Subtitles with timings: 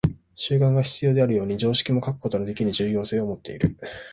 [0.33, 3.77] 習慣が必要であるように、常識も欠くことのできぬ重要性をもっている。